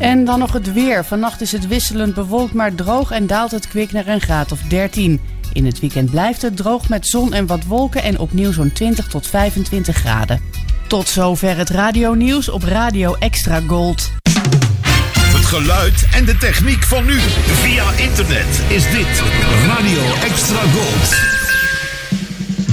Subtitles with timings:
[0.00, 1.04] En dan nog het weer.
[1.04, 4.60] Vannacht is het wisselend bewolkt, maar droog en daalt het kwik naar een graad of
[4.60, 5.20] 13.
[5.52, 9.08] In het weekend blijft het droog met zon en wat wolken en opnieuw zo'n 20
[9.08, 10.40] tot 25 graden.
[10.86, 14.10] Tot zover het radionieuws op Radio Extra Gold.
[15.22, 17.18] Het geluid en de techniek van nu.
[17.18, 19.22] Via internet is dit
[19.66, 21.39] Radio Extra Gold.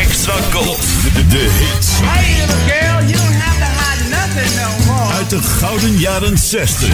[0.00, 0.78] Extra Gold.
[1.14, 1.88] De, de hits.
[2.02, 5.12] Hey, little girl, you don't have to hide nothing no more.
[5.12, 6.88] Uit de gouden jaren 60.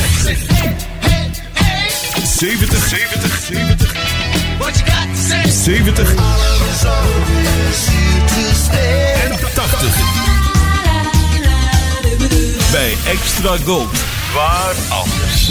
[2.39, 3.95] 70, 70, 70.
[4.58, 5.75] What you got to say?
[5.75, 6.14] 70
[9.25, 9.97] en 80.
[12.70, 13.91] Bij Extra Gold.
[14.34, 15.51] Waar anders?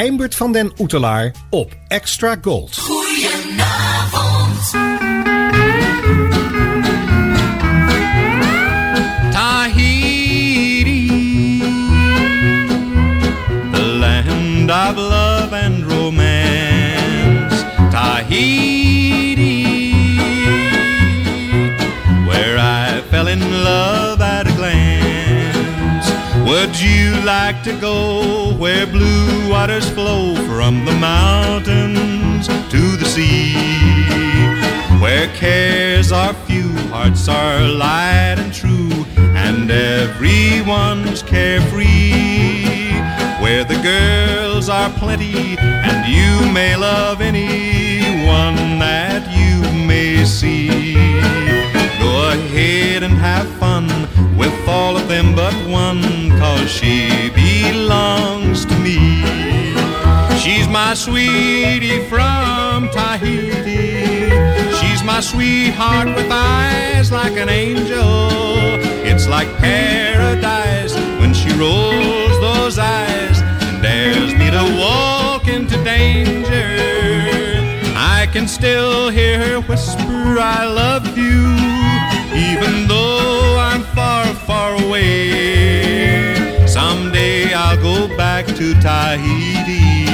[0.00, 2.74] Eimbert van den Oetelaar op Extra Gold.
[9.32, 11.08] Tahiti,
[13.72, 17.64] the land of love and romance.
[17.90, 18.69] Tahiti,
[26.60, 33.54] Would you like to go where blue waters flow from the mountains to the sea?
[35.00, 42.92] Where cares are few, hearts are light and true, and everyone's carefree.
[43.40, 50.89] Where the girls are plenty, and you may love anyone that you may see.
[52.30, 53.88] Ahead and have fun
[54.38, 59.24] with all of them but one, cause she belongs to me.
[60.38, 64.30] She's my sweetie from Tahiti.
[64.78, 68.30] She's my sweetheart with eyes like an angel.
[69.04, 76.68] It's like paradise when she rolls those eyes and dares me to walk into danger.
[77.96, 81.56] I can still hear her whisper, I love you,
[84.90, 86.66] away.
[86.66, 90.06] Someday I'll go back to Tahiti,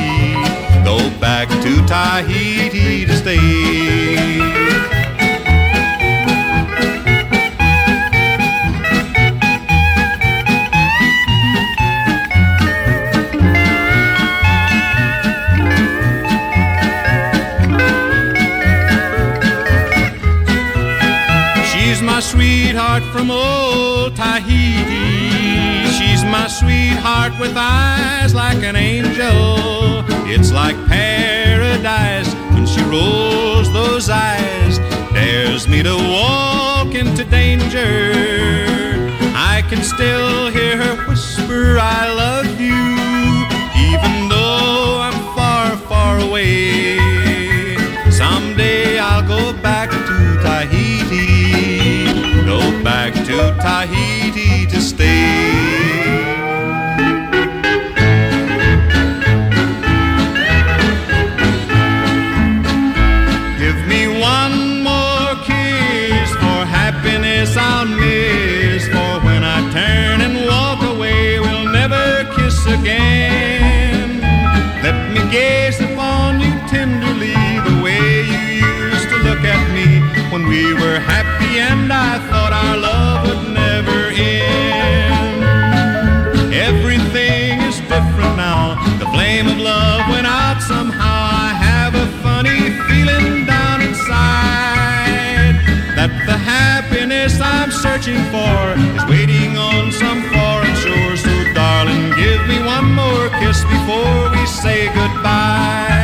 [0.85, 4.96] go back to Tahiti to stay.
[26.41, 30.05] My sweetheart with eyes like an angel.
[30.35, 34.79] It's like paradise when she rolls those eyes,
[35.15, 38.13] dares me to walk into danger.
[39.55, 42.83] I can still hear her whisper, I love you,
[43.89, 46.99] even though I'm far, far away.
[48.11, 52.05] Someday I'll go back to Tahiti,
[52.53, 54.26] go back to Tahiti
[80.49, 85.43] we were happy and I thought our love would never end.
[86.55, 88.77] Everything is different now.
[88.99, 91.19] The flame of love went out somehow.
[91.49, 95.57] I have a funny feeling down inside
[95.99, 98.57] that the happiness I'm searching for
[98.97, 101.17] is waiting on some foreign shore.
[101.17, 105.96] So, darling, give me one more kiss before we say goodbye.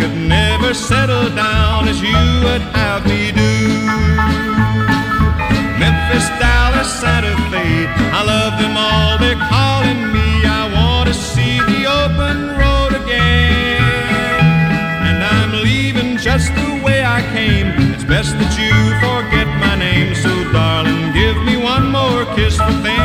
[0.00, 3.54] Could never settle down as you would have me do.
[5.82, 7.86] Memphis, Dallas, Santa Fe.
[8.18, 10.28] I love them all, they're calling me.
[10.60, 14.40] I want to see the open road again.
[15.08, 17.68] And I'm leaving just the way I came.
[17.92, 18.72] It's best that you
[19.04, 20.14] forget my name.
[20.14, 22.99] So, darling, give me one more kiss for things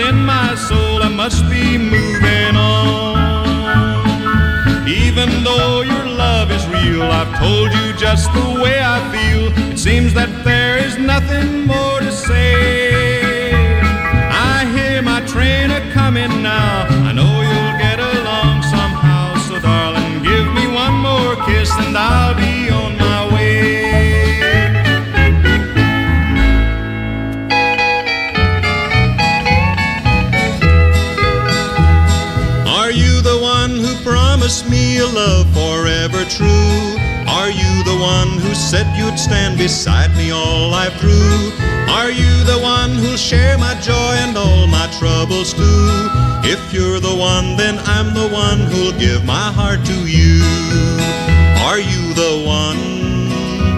[0.00, 1.02] in my soul.
[1.02, 3.18] I must be moving on.
[4.88, 9.52] Even though your love is real, I've told you just the way I feel.
[9.72, 13.52] It seems that there is nothing more to say.
[14.30, 16.97] I hear my train a coming now.
[38.70, 41.52] Said you'd stand beside me all life through?
[41.88, 45.88] Are you the one who'll share my joy and all my troubles too?
[46.44, 50.42] If you're the one, then I'm the one who'll give my heart to you.
[51.68, 52.78] Are you the one?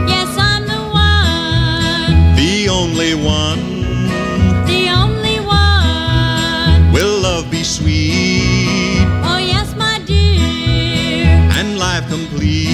[0.09, 3.61] Yes, I'm the one, The only one?
[4.67, 6.93] the only one.
[6.93, 11.27] Will love be sweet Oh, yes, my dear.
[11.59, 12.70] and life complete?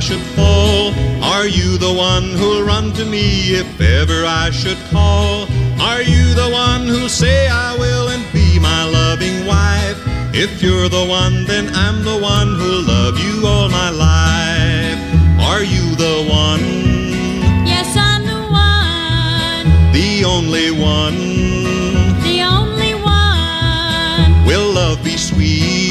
[0.00, 0.94] I should fall?
[1.22, 5.46] Are you the one who'll run to me if ever I should call?
[5.78, 9.98] Are you the one who'll say I will and be my loving wife?
[10.32, 14.98] If you're the one, then I'm the one who'll love you all my life.
[15.50, 16.64] Are you the one?
[17.66, 21.18] Yes, I'm the one, The only one?
[22.22, 24.46] the only one.
[24.46, 25.89] Will love be sweet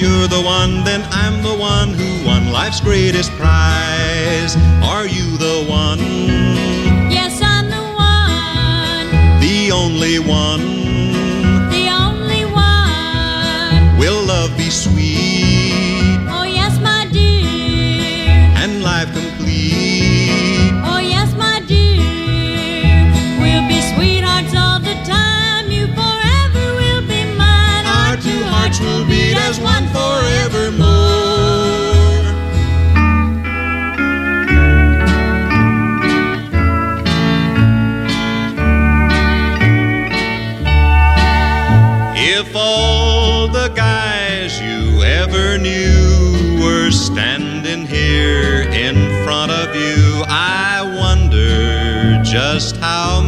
[0.00, 4.56] you're the one, then I'm the one who won life's greatest prize.
[4.82, 5.98] Are you the one?
[7.10, 10.79] Yes, I'm the one, The only one?
[28.80, 30.90] Will beat as one forevermore.
[42.16, 50.82] If all the guys you ever knew were standing here in front of you, I
[50.98, 53.22] wonder just how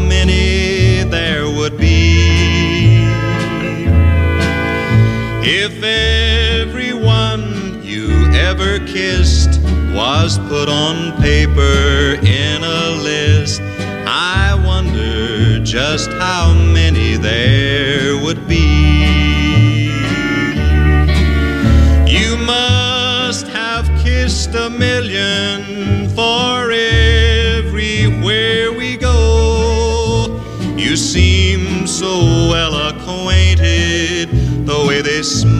[5.55, 9.61] If everyone you ever kissed
[9.93, 13.61] was put on paper in a list,
[14.07, 19.93] I wonder just how many there would be.
[22.11, 25.72] You must have kissed a million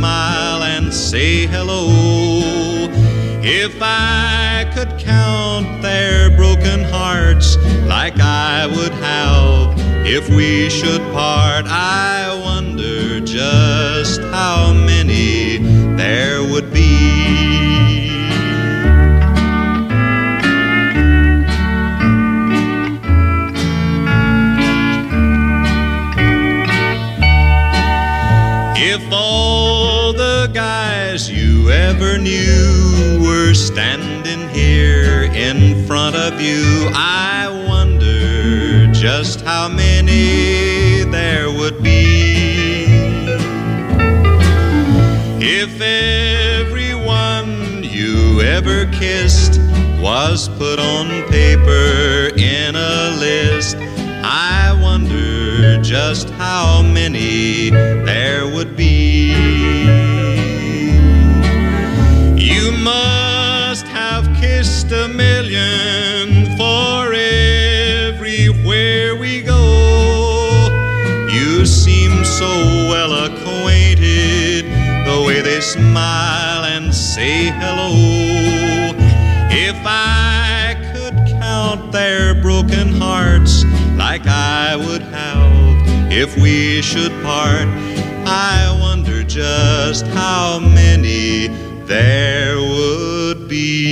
[0.03, 1.87] smile and say hello.
[3.41, 7.57] If I could count their broken hearts
[7.87, 15.59] like I would have if we should part, I wonder just how many
[15.97, 16.92] there would be.
[31.93, 41.05] You ever knew were standing here in front of you, I wonder just how many
[41.11, 42.87] there would be.
[45.41, 45.81] If
[46.61, 49.61] everyone you ever kissed
[50.01, 53.77] was put on paper in a list,
[54.25, 58.92] I wonder just how many there would be.
[64.93, 70.69] A million for everywhere we go.
[71.31, 72.51] You seem so
[72.91, 74.67] well acquainted,
[75.07, 78.93] the way they smile and say hello.
[79.51, 83.65] If I could count their broken hearts
[83.97, 85.53] like I would have
[86.13, 87.67] if we should part,
[88.27, 91.49] I wonder just how many
[91.87, 93.92] there would be.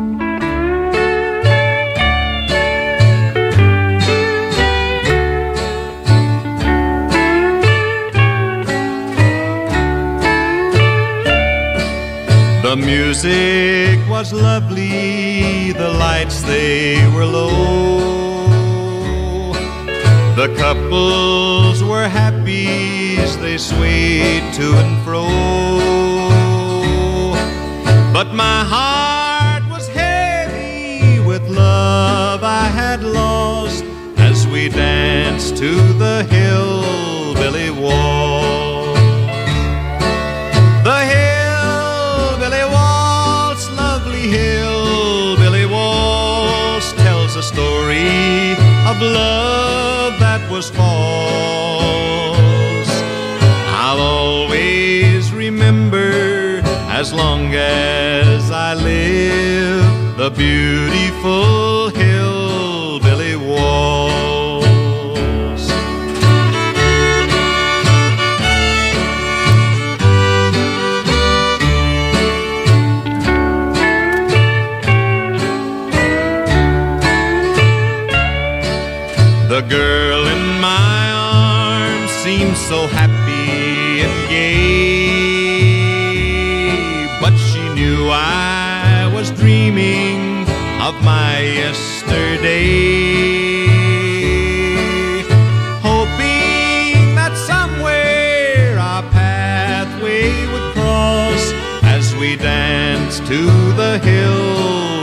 [12.95, 19.53] music was lovely, the lights they were low.
[20.41, 22.67] The couples were happy
[23.25, 25.25] as they swayed to and fro.
[28.17, 33.83] But my heart was heavy with love I had lost
[34.29, 35.71] as we danced to
[36.03, 38.70] the hillbilly Waltz.
[48.89, 50.91] of love that was false.
[53.83, 62.40] I'll always remember, as long as I live, the beautiful hill
[82.71, 84.47] so happy and gay.
[87.19, 90.47] But she knew I was dreaming
[90.79, 92.61] of my yesterday.
[95.83, 101.43] Hoping that somewhere our pathway would cross
[101.83, 103.41] as we danced to
[103.81, 105.00] the hills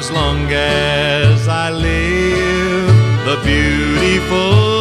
[0.00, 2.88] as long as I live.
[3.28, 4.79] The beautiful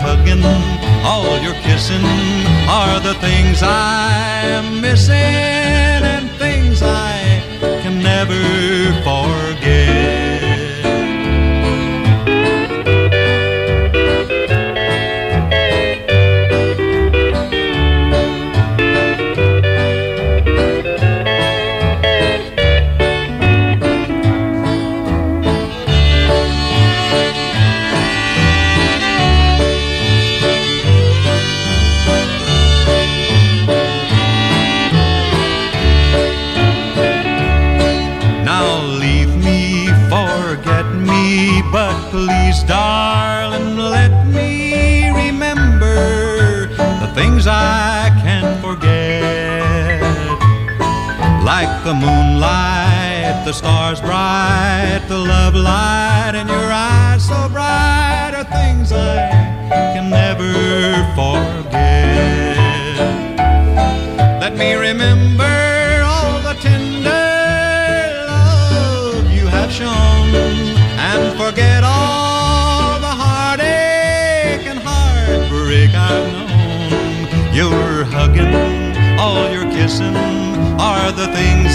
[0.00, 0.44] hugging,
[1.04, 2.06] all your kissing
[2.68, 7.42] are the things I am missing and things I
[7.82, 8.40] can never
[9.04, 9.35] forget.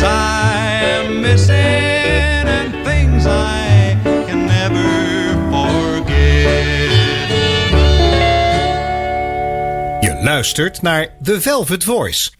[0.01, 4.89] things I'm missing and things I can never
[5.51, 6.65] forget.
[10.01, 12.31] Je luistert naar The Velvet Voice.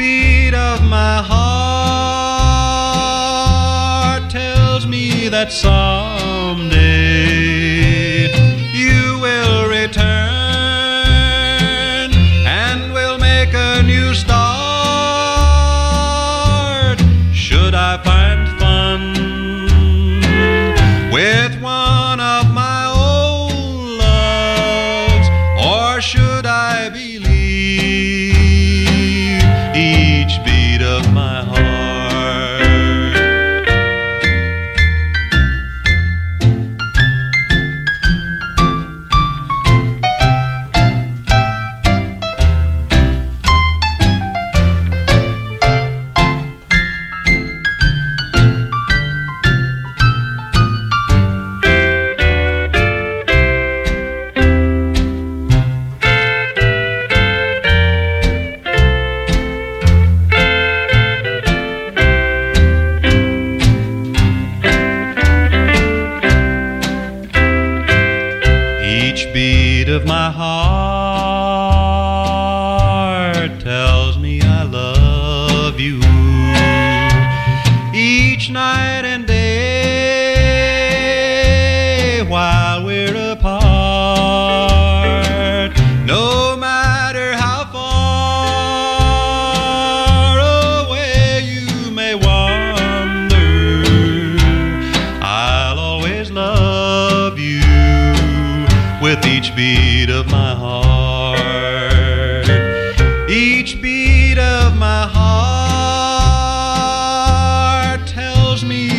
[0.00, 1.50] beat of my heart
[4.30, 6.19] tells me that song.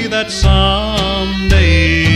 [0.07, 2.10] that someday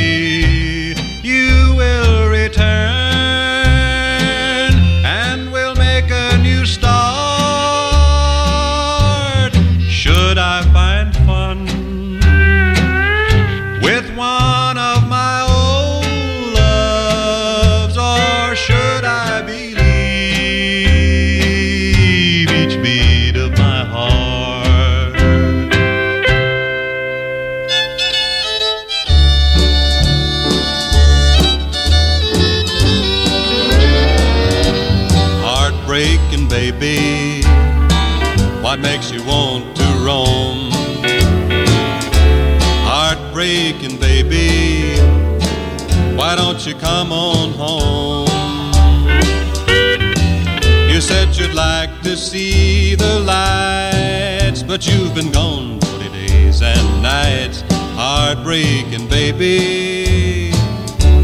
[54.76, 57.64] But you've been gone 40 days and nights,
[57.96, 60.52] heartbreaking, baby.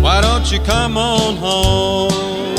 [0.02, 2.51] Why don't you come on home?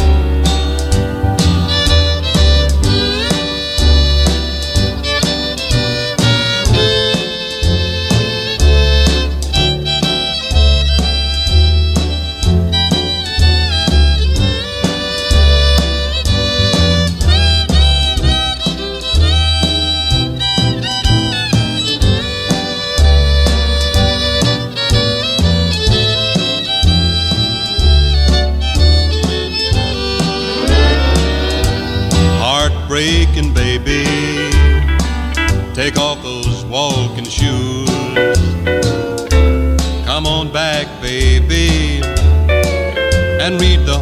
[43.53, 44.02] and read the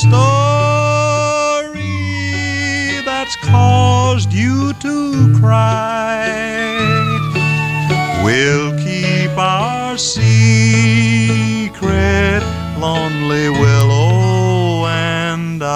[0.00, 0.08] story
[3.04, 6.26] that's caused you to cry?
[8.24, 10.22] We'll keep our secret,
[12.78, 15.68] lonely Willow and I.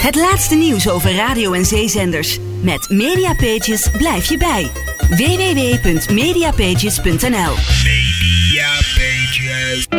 [0.00, 2.38] Het laatste nieuws over radio- en zeezenders.
[2.60, 4.70] Met Mediapages blijf je bij.
[5.08, 7.54] www.mediapages.nl
[9.68, 9.95] If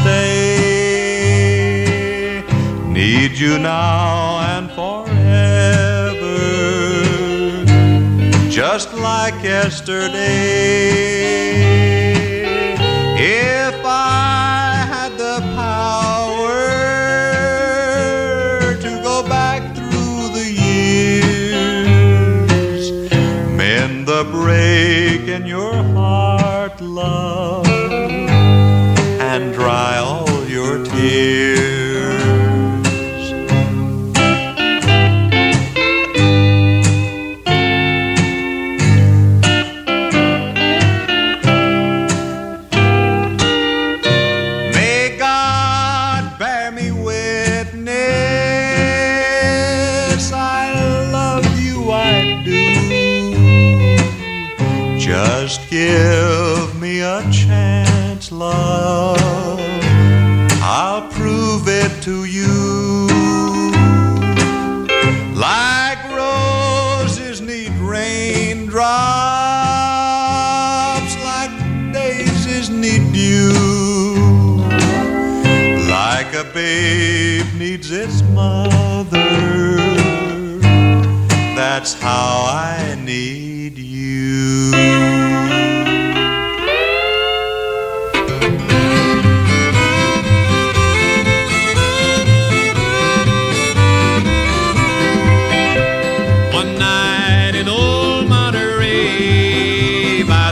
[0.00, 0.60] stay.
[2.86, 5.10] Need you now and forever
[8.50, 10.10] just like yesterday.
[13.16, 13.69] If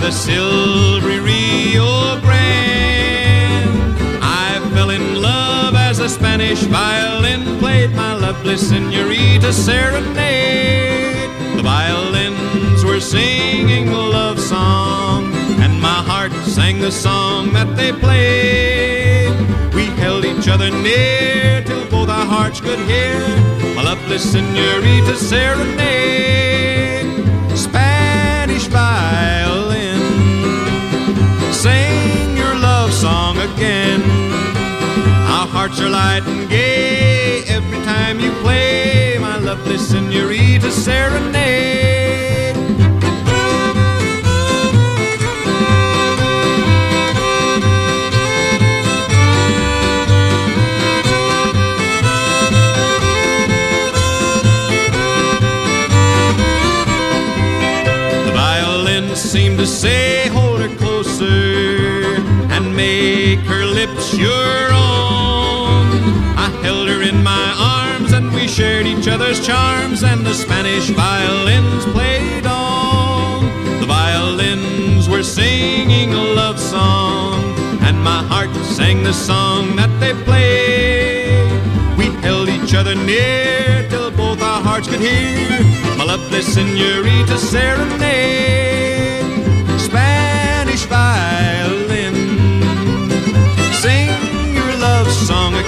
[0.09, 3.69] the silvery Rio Grande,
[4.23, 11.29] I fell in love as a Spanish violin played my lovely senorita serenade.
[11.57, 17.93] The violins were singing a love song, and my heart sang the song that they
[17.93, 19.35] played.
[19.75, 23.19] We held each other near till both our hearts could hear
[23.77, 26.98] my lovely senorita serenade.
[31.59, 34.01] Sing your love song again.
[35.37, 42.08] Our hearts are light and gay every time you play my lovely senorita serenade.
[63.79, 65.87] Lips your own.
[66.47, 70.89] I held her in my arms and we shared each other's charms, and the Spanish
[70.91, 73.45] violins played on.
[73.81, 77.39] The violins were singing a love song,
[77.87, 81.49] and my heart sang the song that they played.
[81.97, 85.51] We held each other near till both our hearts could hear
[85.97, 88.98] my lovely senorita serenade.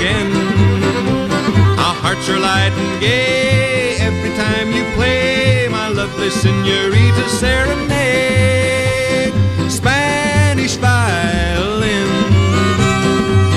[0.00, 0.32] Again.
[1.78, 8.54] Our hearts are light and gay every time you play my lovely senorita serenade.
[9.70, 12.08] Spanish violin,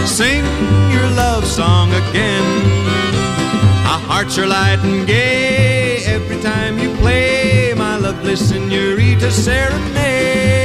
[0.06, 0.43] sing
[0.91, 2.47] your love song again.
[3.91, 10.62] Our hearts are light and gay every time you play my lovely senorita serenade.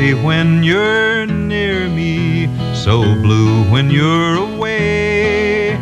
[0.00, 5.76] Happy when you're near me, so blue when you're away.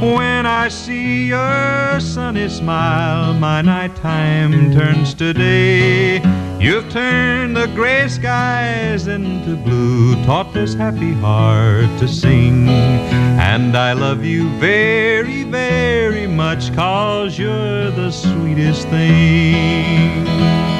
[0.00, 6.22] When I see your sunny smile, my nighttime turns to day.
[6.58, 12.66] You've turned the gray skies into blue, taught this happy heart to sing.
[12.68, 20.79] And I love you very, very much, cause you're the sweetest thing.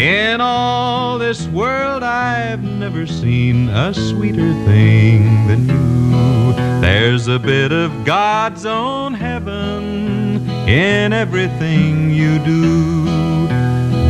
[0.00, 6.54] In all this world, I've never seen a sweeter thing than you.
[6.80, 13.04] There's a bit of God's own heaven in everything you do.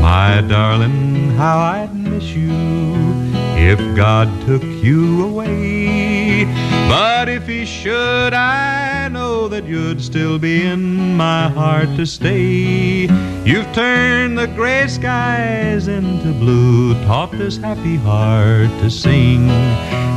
[0.00, 2.52] My darling, how I'd miss you
[3.56, 6.44] if God took you away.
[6.88, 8.89] But if He should, I
[9.48, 13.08] that you'd still be in my heart to stay.
[13.44, 19.48] You've turned the gray skies into blue, taught this happy heart to sing.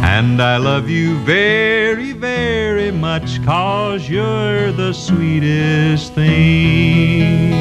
[0.04, 7.54] And I love you very, very much, cause you're the sweetest thing.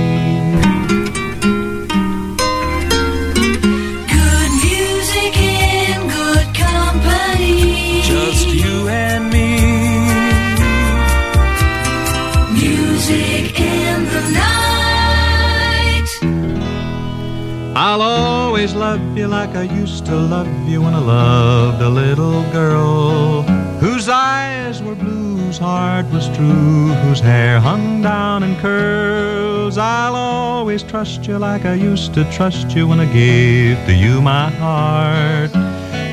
[17.93, 22.43] I'll always love you like I used to love you when I loved a little
[22.51, 23.43] girl
[23.83, 29.77] whose eyes were blue, whose heart was true, whose hair hung down in curls.
[29.77, 34.23] I'll always trust you like I used to trust you when I gave to you
[34.23, 35.51] my heart.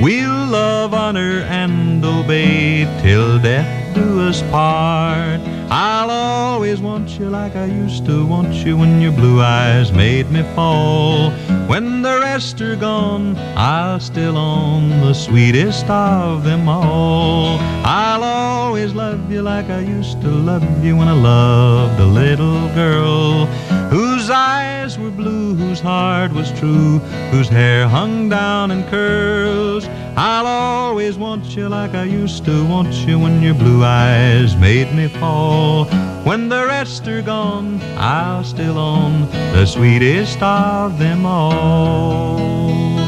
[0.02, 5.59] We'll love, honor, and obey till death do us part.
[5.72, 10.32] I'll always want you like I used to want you when your blue eyes made
[10.32, 11.30] me fall.
[11.68, 17.60] When the rest are gone, I'll still own the sweetest of them all.
[17.86, 22.68] I'll always love you like I used to love you when I loved a little
[22.74, 23.46] girl
[23.90, 27.00] whose eyes were blue, whose heart was true,
[27.32, 29.89] whose hair hung down in curls.
[30.22, 34.94] I'll always want you like I used to want you when your blue eyes made
[34.94, 35.86] me fall.
[36.26, 42.99] When the rest are gone, I'll still own the sweetest of them all.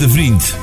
[0.00, 0.59] Beste vriend.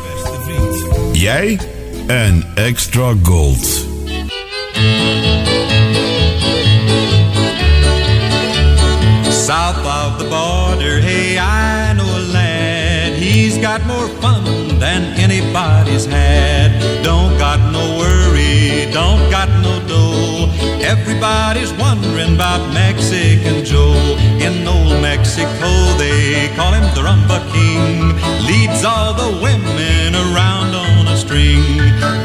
[22.73, 23.95] Mexican Joe.
[24.39, 28.15] In old Mexico, they call him the Rumba King.
[28.45, 31.63] Leads all the women around on a string.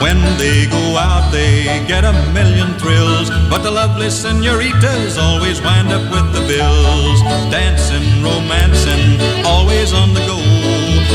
[0.01, 3.31] When they go out, they get a million thrills.
[3.51, 7.19] But the lovely senoritas always wind up with the bills.
[7.51, 10.39] Dancing, romancing, always on the go.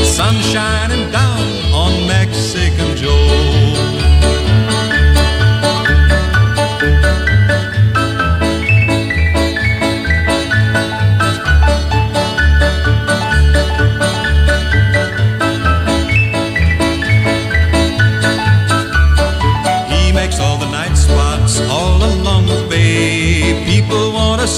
[0.04, 1.40] Sun shining down
[1.72, 3.47] on Mexican Joe.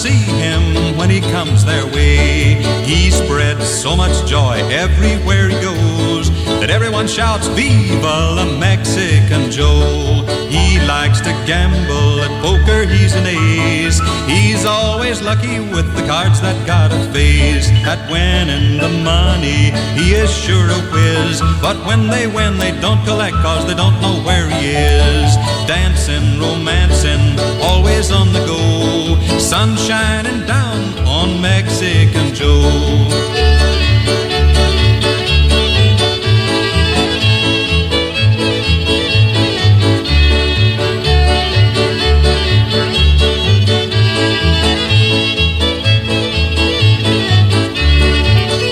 [0.01, 2.55] See him when he comes their way.
[2.85, 10.25] He spreads so much joy everywhere he goes that everyone shouts, Viva la Mexican Joe.
[10.49, 14.01] He likes to gamble at poker, he's an ace.
[14.25, 17.69] He's always lucky with the cards that got a face.
[17.85, 19.69] At winning the money,
[20.01, 21.43] he is sure a whiz.
[21.61, 25.37] But when they win, they don't collect cause they don't know where he is.
[25.69, 28.80] Dancing, romancing, always on the go.
[29.51, 32.71] Sun shining down on Mexican Joe.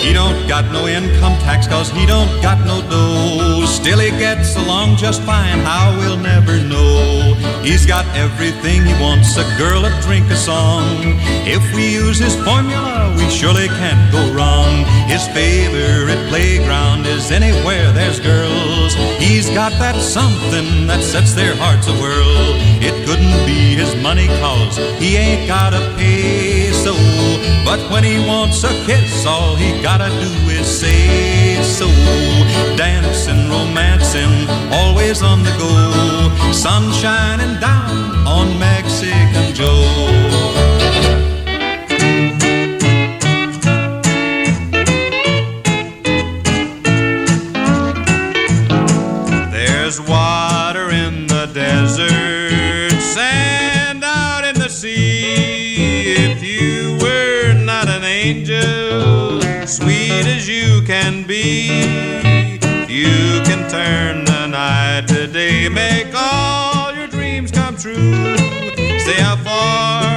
[0.01, 3.67] He don't got no income tax cause he don't got no dough.
[3.67, 7.18] Still he gets along just fine, how we'll never know.
[7.69, 11.21] He's got everything he wants, a girl, a drink, a song.
[11.45, 14.87] If we use his formula, we surely can't go wrong.
[15.05, 18.95] His favorite playground is anywhere there's girls.
[19.21, 22.57] He's got that something that sets their hearts a whirl.
[22.81, 26.97] It couldn't be his money cause he ain't got a peso.
[27.67, 31.87] But when he wants a kiss, all he gotta do is say so.
[32.79, 36.53] Dancing, romancing, always on the go.
[36.53, 36.91] Sun
[37.61, 40.09] down on Mexican Joe.
[49.51, 56.15] There's water in the desert, sand out in the sea.
[56.31, 61.69] If you were not an angel, sweet as you can be,
[62.89, 66.08] you can turn the night to day, make
[69.05, 70.08] Say how far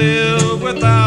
[0.00, 0.99] can't live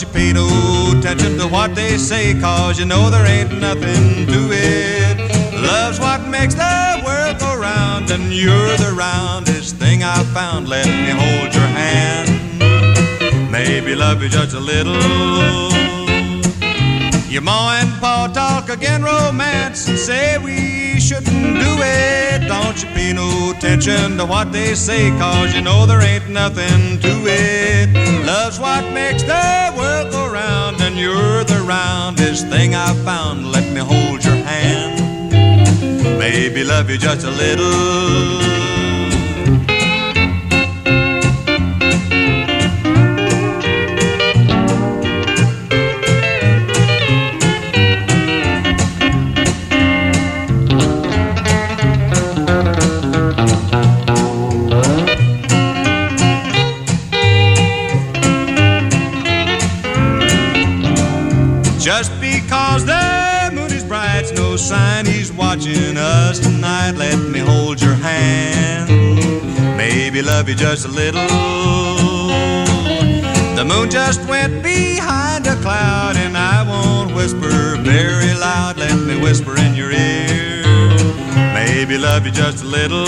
[0.00, 4.26] Don't you pay no attention to what they say, cause you know there ain't nothing
[4.28, 5.18] to it.
[5.60, 10.70] Love's what makes the world go round, and you're the roundest thing I've found.
[10.70, 13.52] Let me hold your hand.
[13.52, 14.96] Maybe love you just a little.
[17.28, 22.48] Your ma and pa talk again romance and say we shouldn't do it.
[22.48, 26.98] Don't you pay no attention to what they say, cause you know there ain't nothing
[27.00, 27.90] to it.
[28.24, 29.69] Love's what makes the
[30.98, 33.52] you're the roundest thing I've found.
[33.52, 35.00] Let me hold your hand.
[36.18, 38.59] Maybe love you just a little.
[64.60, 66.92] Sign he's watching us tonight.
[66.92, 68.88] Let me hold your hand.
[69.76, 71.26] Maybe love you just a little.
[73.56, 78.76] The moon just went behind a cloud, and I won't whisper very loud.
[78.76, 80.62] Let me whisper in your ear.
[81.54, 83.06] Maybe love you just a little.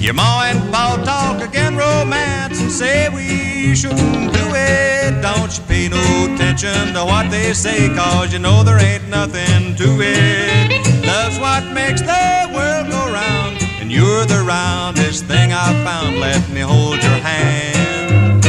[0.00, 3.27] Your ma and pa talk again romance and say we
[3.74, 5.20] shouldn't do it.
[5.22, 6.02] Don't you pay no
[6.32, 11.06] attention to what they say, cause you know there ain't nothing to it.
[11.06, 16.20] Love's what makes the world go round, and you're the roundest thing I've found.
[16.20, 18.44] Let me hold your hand.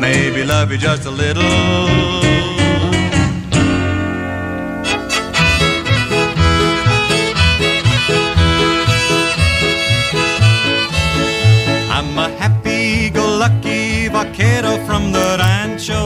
[0.00, 1.42] Maybe love you just a little.
[11.92, 13.89] I'm a happy-go-lucky
[14.90, 16.02] from the rancho.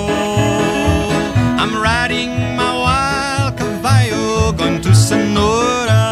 [1.62, 6.04] I'm riding my wild caballo going to Sonora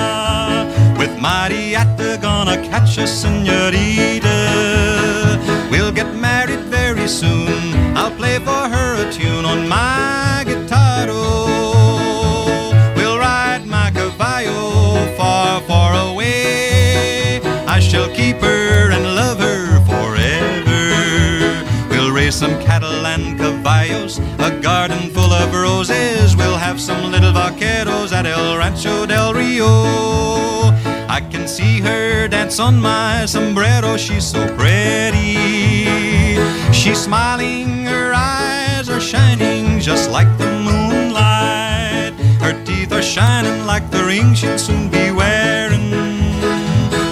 [0.96, 4.38] with Marietta gonna catch a senorita.
[5.70, 7.60] We'll get married very soon.
[7.94, 9.91] I'll play for her a tune on my
[23.92, 26.36] caballos, a garden full of roses.
[26.36, 29.66] We'll have some little vaqueros at El Rancho del Rio.
[31.08, 35.36] I can see her dance on my sombrero, she's so pretty.
[36.72, 42.14] She's smiling, her eyes are shining just like the moonlight.
[42.40, 45.90] Her teeth are shining like the ring she'll soon be wearing.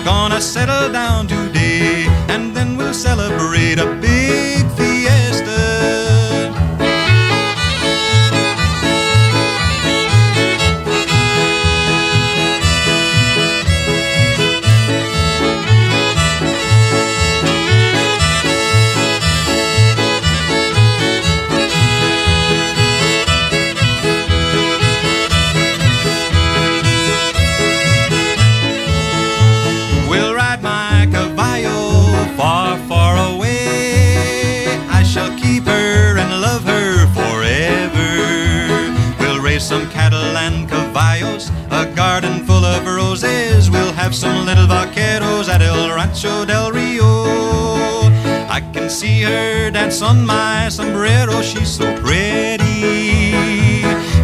[0.04, 4.19] Gonna settle down today, and then we'll celebrate a big
[44.90, 47.24] vaqueros at El Rancho del Rio.
[48.48, 53.32] I can see her dance on my sombrero, she's so pretty.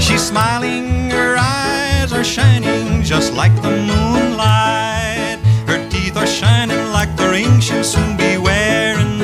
[0.00, 5.38] She's smiling, her eyes are shining just like the moonlight.
[5.66, 9.18] Her teeth are shining like the ring she'll soon be wearing.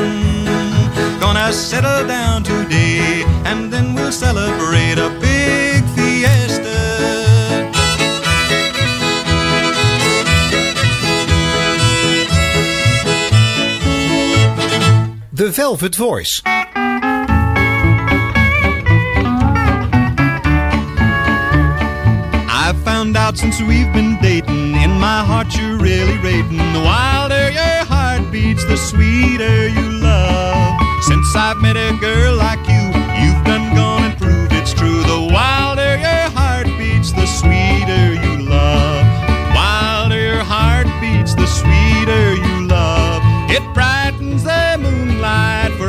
[1.21, 5.11] Gonna settle down today, and then we'll celebrate a
[15.53, 16.41] The Velvet Voice.
[16.47, 16.63] I
[22.87, 26.57] found out since we've been dating, in my heart you're really rating.
[26.57, 30.81] The wilder your heart beats, the sweeter you love.
[31.03, 32.82] Since I've met a girl like you,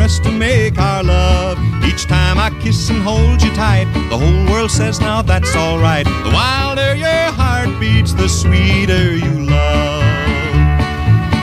[0.03, 1.57] us to make our love.
[1.83, 6.05] Each time I kiss and hold you tight, the whole world says now that's alright.
[6.05, 10.03] The wilder your heart beats, the sweeter you love.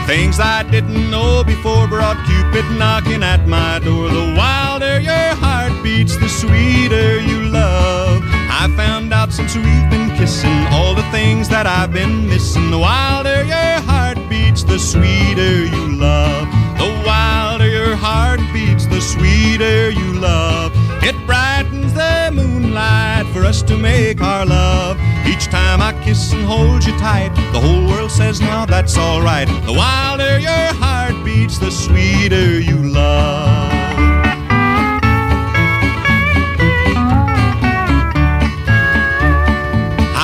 [0.05, 4.09] Things I didn't know before brought Cupid knocking at my door.
[4.09, 8.21] The wilder your heart beats, the sweeter you love.
[8.61, 12.69] I found out since we've been kissing all the things that I've been missing.
[12.69, 16.60] The wilder your heart beats, the sweeter you love.
[16.81, 20.71] The wilder your heart beats, the sweeter you love.
[21.03, 24.97] It brightens the moonlight for us to make our love.
[25.27, 29.47] Each time I kiss and hold you tight, the whole world says now that's alright.
[29.47, 33.71] The wilder your heart beats, the sweeter you love.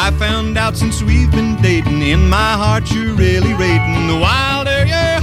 [0.06, 4.08] I found out since we've been dating, in my heart you're really rating.
[4.08, 5.17] The wilder your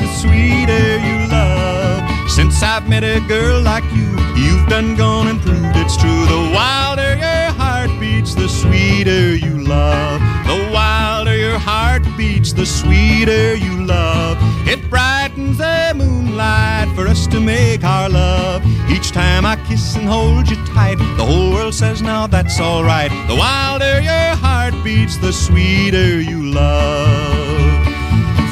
[0.00, 2.30] the sweeter you love.
[2.30, 6.24] Since I've met a girl like you, you've done gone and proved it's true.
[6.26, 10.20] The wilder your heart beats, the sweeter you love.
[10.46, 14.38] The wilder your heart beats, the sweeter you love.
[14.66, 18.62] It brightens the moonlight for us to make our love.
[18.90, 23.10] Each time I kiss and hold you tight, the whole world says now that's alright.
[23.28, 27.49] The wilder your heart beats, the sweeter you love.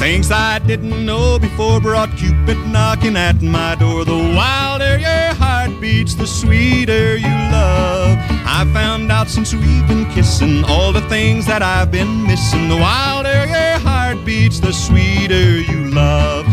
[0.08, 4.06] Things I didn't know before brought Cupid knocking at my door.
[4.06, 8.16] The wilder your heart beats, the sweeter you love.
[8.56, 12.70] I found out since we've been kissing all the things that I've been missing.
[12.70, 16.46] The wilder your heart beats, the sweeter you love.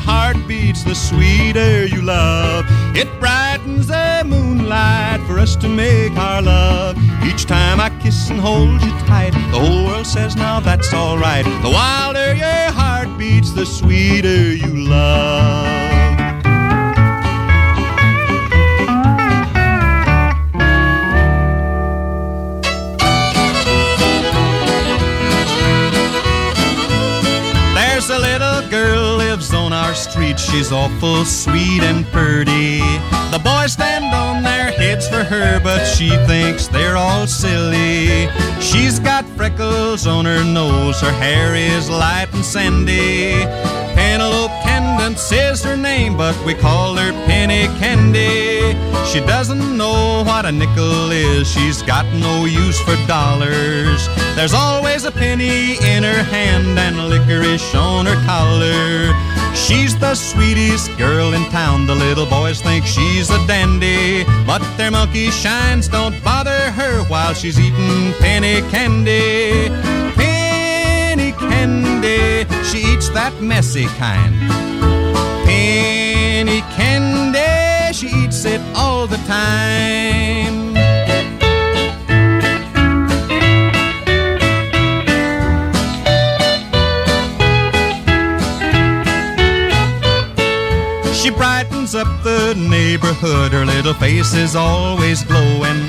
[0.00, 2.64] Heart beats, the sweeter you love.
[2.96, 6.96] It brightens the moonlight for us to make our love.
[7.24, 11.44] Each time I kiss and hold you tight, the whole world says now that's alright.
[11.44, 15.79] The wilder your heart beats, the sweeter you love.
[30.00, 30.38] Street.
[30.38, 32.78] She's awful sweet and pretty.
[33.30, 38.28] The boys stand on their heads for her, but she thinks they're all silly.
[38.60, 41.00] She's got freckles on her nose.
[41.00, 43.32] Her hair is light and sandy.
[43.94, 48.76] Penelope Candence is her name, but we call her Penny Candy.
[49.04, 51.50] She doesn't know what a nickel is.
[51.50, 54.08] She's got no use for dollars.
[54.36, 57.19] There's always a penny in her hand and licorice
[60.70, 61.86] sweetest girl in town.
[61.86, 67.34] The little boys think she's a dandy, but their monkey shines don't bother her while
[67.34, 69.68] she's eating penny candy.
[70.14, 74.34] Penny candy, she eats that messy kind.
[75.44, 80.69] Penny candy, she eats it all the time.
[91.94, 95.80] Up the neighborhood, her little face is always glowing.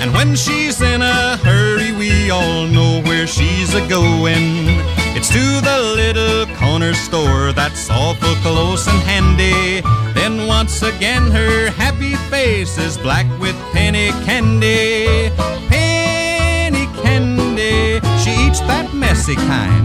[0.00, 4.64] And when she's in a hurry, we all know where she's a going.
[5.16, 9.82] It's to the little corner store that's awful close and handy.
[10.14, 15.30] Then once again, her happy face is black with penny candy.
[15.68, 19.84] Penny candy, she eats that messy kind.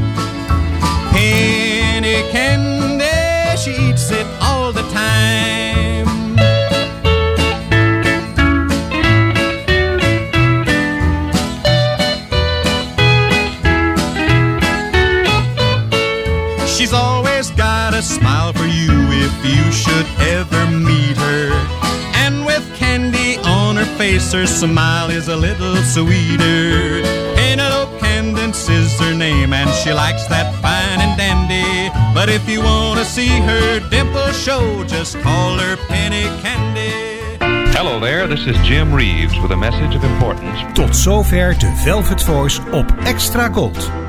[1.11, 4.38] Penny candy, she eats it
[17.99, 21.51] a smile for you if you should ever meet her.
[22.15, 27.03] And with candy on her face, her smile is a little sweeter.
[27.35, 31.91] Penelope Candence is her name, and she likes that fine and dandy.
[32.13, 36.93] But if you want to see her dimple show, just call her Penny Candy.
[37.75, 40.57] Hello there, this is Jim Reeves with a message of importance.
[40.73, 44.08] Tot zover de Velvet Voice op Extra Gold.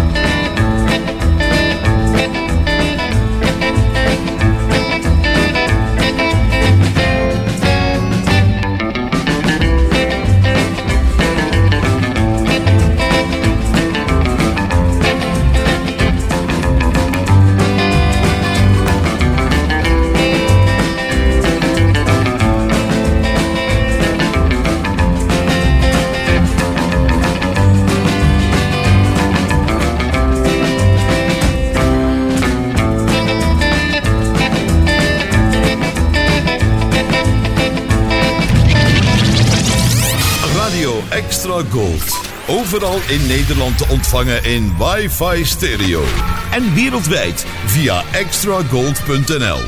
[42.51, 46.03] Overal in Nederland te ontvangen in wifi stereo.
[46.51, 49.59] En wereldwijd via extragold.nl.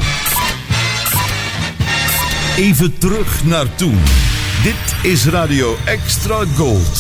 [2.57, 3.99] Even terug naar toen.
[4.63, 6.99] Dit is Radio Extra Gold.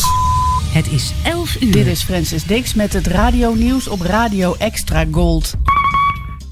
[0.73, 1.71] Het is 11 uur.
[1.71, 5.53] Dit is Francis Dix met het radio-nieuws op Radio Extra Gold.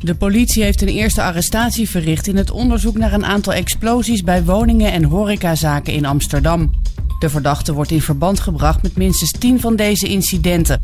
[0.01, 4.43] De politie heeft een eerste arrestatie verricht in het onderzoek naar een aantal explosies bij
[4.43, 6.80] woningen en horecazaken in Amsterdam.
[7.21, 10.79] De verdachte wordt in verband gebracht met minstens 10 van deze incidenten.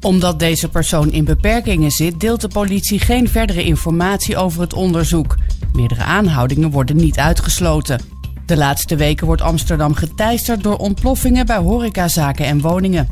[0.00, 5.36] Omdat deze persoon in beperkingen zit, deelt de politie geen verdere informatie over het onderzoek.
[5.72, 8.00] Meerdere aanhoudingen worden niet uitgesloten.
[8.46, 13.08] De laatste weken wordt Amsterdam geteisterd door ontploffingen bij horecazaken en woningen.